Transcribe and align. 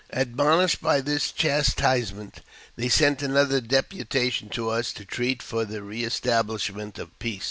Admonished 0.13 0.81
by 0.81 0.99
this 0.99 1.31
chastisement, 1.31 2.39
they 2.75 2.89
sent 2.89 3.21
another 3.21 3.61
depu 3.61 4.03
tation 4.03 4.49
to 4.51 4.67
us 4.67 4.91
to 4.91 5.05
treat 5.05 5.43
for 5.43 5.63
the 5.63 5.83
re 5.83 6.03
establishment 6.03 6.97
of 6.97 7.19
peace. 7.19 7.39